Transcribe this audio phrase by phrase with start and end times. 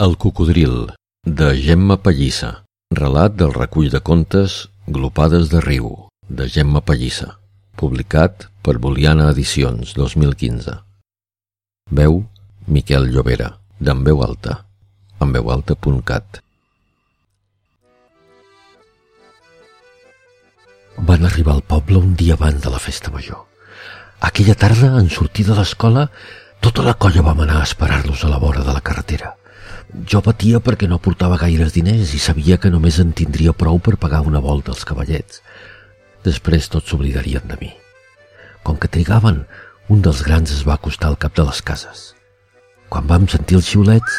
[0.00, 0.94] El cocodril,
[1.26, 2.62] de Gemma Pallissa.
[2.98, 4.54] Relat del recull de contes
[4.86, 5.90] Glopades de riu,
[6.24, 7.34] de Gemma Pallissa.
[7.76, 10.78] Publicat per Boliana Edicions, 2015.
[11.98, 12.16] Veu
[12.64, 14.54] Miquel Llobera, d'en veu alta,
[15.20, 16.40] en veualta.cat.
[21.10, 23.44] Van arribar al poble un dia abans de la festa major.
[24.30, 26.06] Aquella tarda, en sortir de l'escola,
[26.64, 29.36] tota la colla vam anar a esperar-los a la vora de la carretera.
[29.90, 33.96] Jo patia perquè no portava gaires diners i sabia que només en tindria prou per
[33.98, 35.42] pagar una volta als cavallets.
[36.24, 37.70] Després tots s'oblidarien de mi.
[38.62, 39.44] Com que trigaven,
[39.90, 42.10] un dels grans es va acostar al cap de les cases.
[42.90, 44.18] Quan vam sentir els xiulets,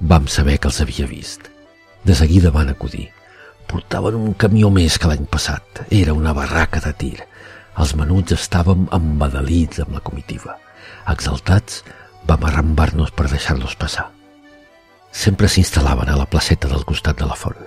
[0.00, 1.46] vam saber que els havia vist.
[2.02, 3.10] De seguida van acudir.
[3.70, 5.84] Portaven un camió més que l'any passat.
[5.90, 7.18] Era una barraca de tir.
[7.78, 10.58] Els menuts estàvem embadalits amb la comitiva.
[11.12, 11.84] Exaltats,
[12.28, 14.10] vam arrambar-nos per deixar-los passar.
[15.12, 17.58] Sempre s'instal·laven a la placeta del costat de la font.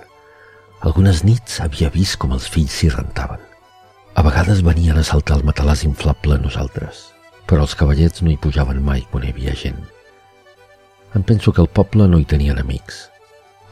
[0.86, 3.42] Algunes nits havia vist com els fills s'hi rentaven.
[4.16, 7.10] A vegades venien a saltar el matalàs inflable a nosaltres,
[7.46, 9.78] però els cavallets no hi pujaven mai quan hi havia gent.
[11.14, 13.06] Em penso que el poble no hi tenien amics.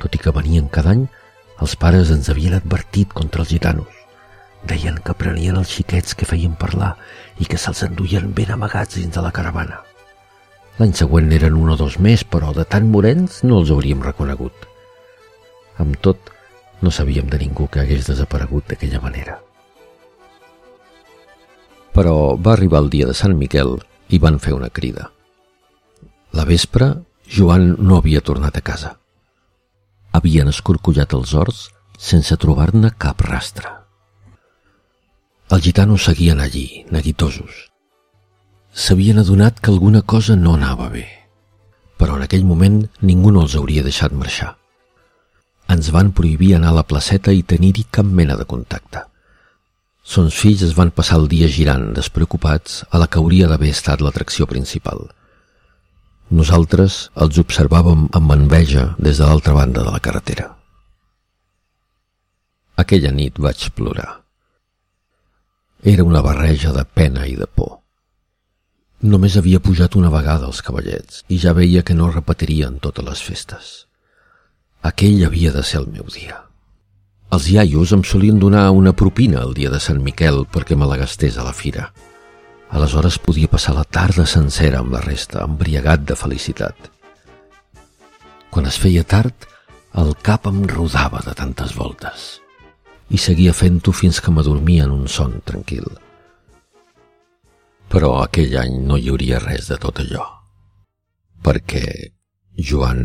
[0.00, 1.06] Tot i que venien cada any,
[1.64, 3.90] els pares ens havien advertit contra els gitanos.
[4.64, 6.94] Deien que prenien els xiquets que feien parlar
[7.38, 9.82] i que se'ls enduien ben amagats dins de la caravana.
[10.78, 14.66] L'any següent eren un o dos més, però de tan morens no els hauríem reconegut.
[15.78, 16.32] Amb tot,
[16.82, 19.38] no sabíem de ningú que hagués desaparegut d'aquella manera.
[21.94, 23.76] Però va arribar el dia de Sant Miquel
[24.10, 25.10] i van fer una crida.
[26.34, 26.90] La vespre,
[27.30, 28.96] Joan no havia tornat a casa.
[30.14, 33.70] Havien escorcollat els horts sense trobar-ne cap rastre.
[35.54, 37.73] Els gitanos seguien allí, neguitosos.
[38.74, 41.04] S'havien adonat que alguna cosa no anava bé,
[41.94, 44.56] però en aquell moment ningú no els hauria deixat marxar.
[45.70, 49.04] Ens van prohibir anar a la placeta i tenir-hi cap mena de contacte.
[50.02, 54.02] Sons fills es van passar el dia girant, despreocupats, a la que hauria d'haver estat
[54.02, 55.06] l'atracció principal.
[56.34, 60.48] Nosaltres els observàvem amb enveja des de l'altra banda de la carretera.
[62.74, 64.10] Aquella nit vaig plorar.
[65.84, 67.83] Era una barreja de pena i de por.
[69.04, 73.20] Només havia pujat una vegada als cavallets i ja veia que no repetirien totes les
[73.20, 73.72] festes.
[74.80, 76.38] Aquell havia de ser el meu dia.
[77.36, 80.96] Els iaios em solien donar una propina el dia de Sant Miquel perquè me la
[81.02, 81.90] gastés a la fira.
[82.72, 86.88] Aleshores podia passar la tarda sencera amb la resta, embriagat de felicitat.
[88.48, 89.34] Quan es feia tard,
[90.00, 92.24] el cap em rodava de tantes voltes
[93.12, 95.84] i seguia fent-ho fins que m'adormia en un son tranquil.
[97.94, 100.24] Però aquell any no hi hauria res de tot allò,
[101.46, 101.84] perquè
[102.70, 103.02] Joan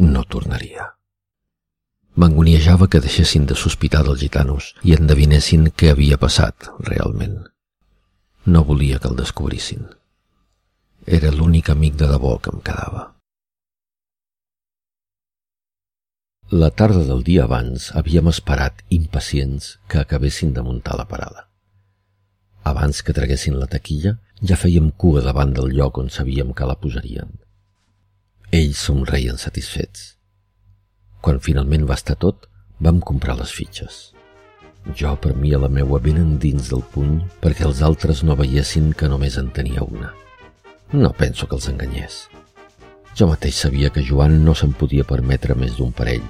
[0.00, 0.86] no tornaria.
[2.16, 7.34] M'angoniejava que deixessin de sospitar dels gitanos i endevinessin què havia passat realment.
[8.46, 9.84] No volia que el descobrissin.
[11.18, 13.02] Era l'únic amic de debò que em quedava.
[16.64, 21.50] La tarda del dia abans havíem esperat, impacients, que acabessin de muntar la parada.
[22.66, 26.74] Abans que traguessin la taquilla, ja fèiem cua davant del lloc on sabíem que la
[26.82, 27.28] posarien.
[28.50, 30.16] Ells somreien satisfets.
[31.22, 32.48] Quan finalment va estar tot,
[32.82, 33.98] vam comprar les fitxes.
[34.98, 39.38] Jo premia la meua ben endins del puny perquè els altres no veiessin que només
[39.38, 40.10] en tenia una.
[40.92, 42.16] No penso que els enganyés.
[43.18, 46.26] Jo mateix sabia que Joan no se'n podia permetre més d'un parell.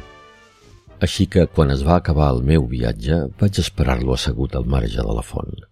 [1.01, 5.17] Així que, quan es va acabar el meu viatge, vaig esperar-lo assegut al marge de
[5.21, 5.67] la font.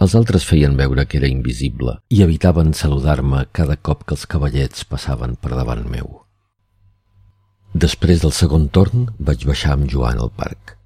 [0.00, 4.86] Els altres feien veure que era invisible i evitaven saludar-me cada cop que els cavallets
[4.88, 6.22] passaven per davant meu.
[7.74, 10.76] Després del segon torn vaig baixar amb Joan al parc.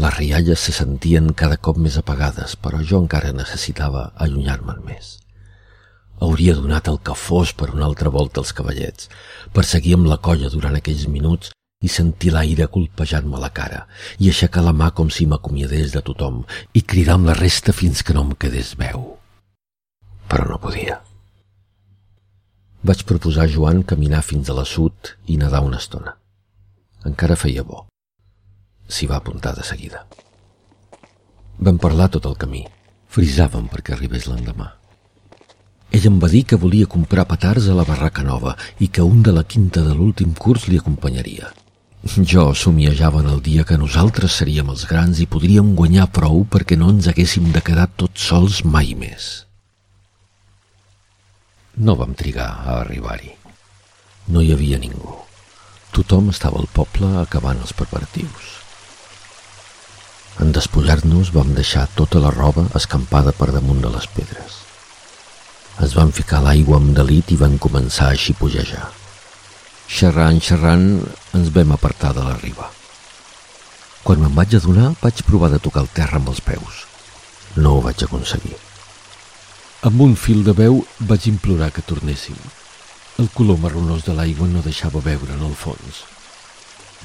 [0.00, 5.18] Les rialles se sentien cada cop més apagades, però jo encara necessitava allunyar-me'n més.
[6.20, 9.08] Hauria donat el que fos per una altra volta als cavallets,
[9.52, 13.84] per seguir amb la colla durant aquells minuts i sentir l'aire colpejant-me la cara
[14.20, 16.42] i aixecar la mà com si m'acomiadés de tothom
[16.76, 19.06] i cridar amb la resta fins que no em quedés veu.
[20.28, 20.98] Però no podia.
[22.84, 26.12] Vaig proposar a Joan caminar fins a la sud i nedar una estona.
[27.08, 27.86] Encara feia bo.
[28.88, 30.04] S'hi va apuntar de seguida.
[31.60, 32.66] Vam parlar tot el camí.
[33.10, 34.68] Frisàvem perquè arribés l'endemà.
[35.96, 39.24] Ell em va dir que volia comprar petards a la barraca nova i que un
[39.26, 41.50] de la quinta de l'últim curs li acompanyaria.
[42.00, 46.78] Jo somiejava en el dia que nosaltres seríem els grans i podríem guanyar prou perquè
[46.80, 49.26] no ens haguéssim de quedar tots sols mai més.
[51.76, 53.34] No vam trigar a arribar-hi.
[54.32, 55.12] No hi havia ningú.
[55.92, 58.48] Tothom estava al poble acabant els preparatius.
[60.40, 64.56] En despullar-nos vam deixar tota la roba escampada per damunt de les pedres.
[65.84, 68.99] Es van ficar l'aigua amb delit i van començar a xipollejar.
[69.90, 70.84] Xerrant, xerrant,
[71.34, 72.68] ens vam apartar de la riba.
[74.06, 76.84] Quan me'n vaig adonar, vaig provar de tocar el terra amb els peus.
[77.56, 78.54] No ho vaig aconseguir.
[79.90, 82.38] Amb un fil de veu vaig implorar que tornéssim.
[83.18, 86.04] El color marronós de l'aigua no deixava veure en el fons.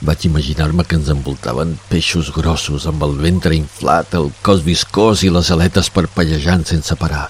[0.05, 5.33] Vaig imaginar-me que ens envoltaven peixos grossos amb el ventre inflat, el cos viscós i
[5.33, 7.29] les aletes parpellejant sense parar.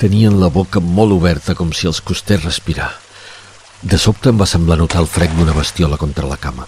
[0.00, 2.94] Tenien la boca molt oberta com si els costés respirar.
[3.82, 6.64] De sobte em va semblar notar el frec d'una bestiola contra la cama.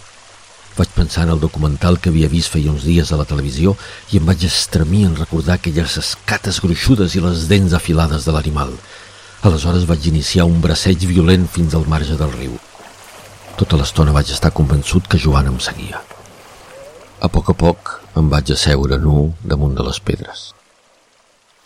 [0.77, 3.73] Vaig pensar en el documental que havia vist feia uns dies a la televisió
[4.13, 8.75] i em vaig estremir en recordar aquelles escates gruixudes i les dents afilades de l'animal.
[9.41, 12.61] Aleshores vaig iniciar un braceig violent fins al marge del riu.
[13.57, 16.05] Tota l'estona vaig estar convençut que Joan em seguia.
[17.25, 20.53] A poc a poc em vaig asseure nu damunt de les pedres.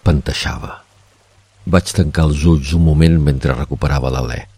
[0.07, 0.79] Panteixava.
[1.67, 4.52] Vaig tancar els ulls un moment mentre recuperava l'alè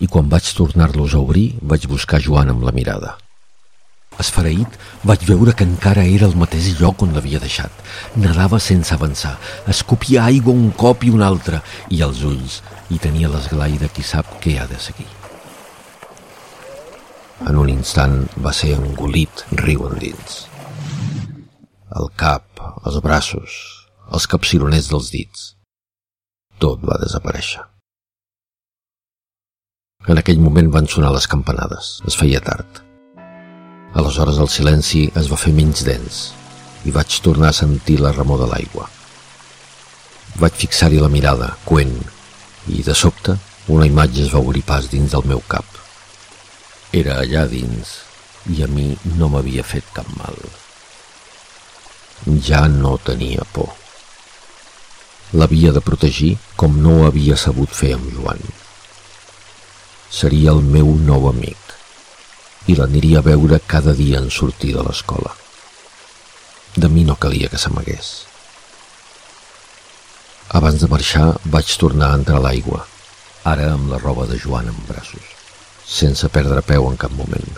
[0.00, 3.14] i quan vaig tornar-los a obrir vaig buscar Joan amb la mirada.
[4.20, 7.72] Esfereït, vaig veure que encara era el mateix lloc on l'havia deixat.
[8.14, 9.34] Nadava sense avançar,
[9.66, 11.60] escopia aigua un cop i un altre,
[11.90, 12.60] i als ulls
[12.90, 15.10] hi tenia l'esglai de qui sap què ha de seguir.
[17.50, 20.44] En un instant va ser engolit riu endins.
[21.98, 23.58] El cap, els braços,
[24.14, 25.52] els capcironers dels dits.
[26.62, 27.73] Tot va desaparèixer.
[30.04, 31.94] En aquell moment van sonar les campanades.
[32.04, 32.80] Es feia tard.
[33.96, 36.18] Aleshores el silenci es va fer menys dens
[36.84, 38.88] i vaig tornar a sentir la remor de l'aigua.
[40.42, 41.94] Vaig fixar-hi la mirada, coent,
[42.68, 43.38] i de sobte
[43.72, 45.64] una imatge es va obrir pas dins del meu cap.
[46.92, 47.94] Era allà dins
[48.52, 50.36] i a mi no m'havia fet cap mal.
[52.44, 53.72] Ja no tenia por.
[55.32, 58.44] L'havia de protegir com no ho havia sabut fer amb Joan.
[60.14, 61.72] Seria el meu nou amic
[62.70, 65.32] i l'aniria a veure cada dia en sortir de l'escola.
[66.76, 68.12] De mi no calia que s'amagués.
[70.60, 71.26] Abans de marxar
[71.56, 72.84] vaig tornar a entrar a l'aigua,
[73.52, 75.32] ara amb la roba de Joan en braços,
[75.98, 77.50] sense perdre peu en cap moment.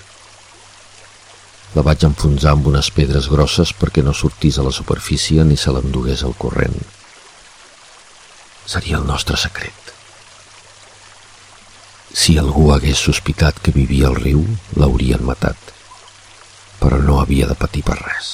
[1.76, 5.74] La vaig enfonsar amb unes pedres grosses perquè no sortís a la superfície ni se
[5.76, 6.80] l'endugués al corrent.
[8.64, 9.95] Seria el nostre secret.
[12.16, 14.40] Si algú hagués sospitat que vivia al riu,
[14.80, 15.72] l'haurien matat.
[16.80, 18.30] Però no havia de patir per res.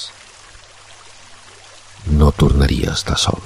[2.21, 3.43] No tornaria a estar sol.